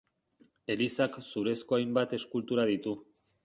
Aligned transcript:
Elizak 0.75 1.21
zurezko 1.27 1.79
hainbat 1.79 2.19
eskultura 2.21 2.69
ditu. 2.75 2.99